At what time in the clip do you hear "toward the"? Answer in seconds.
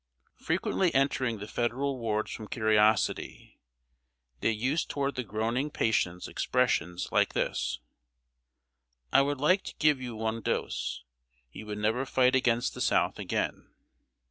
4.89-5.23